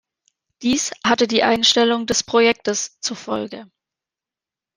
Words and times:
Dies 0.63 0.93
hatte 1.05 1.27
die 1.27 1.43
Einstellung 1.43 2.07
des 2.07 2.23
Projektes 2.23 2.97
zur 3.01 3.15
Folge. 3.15 3.69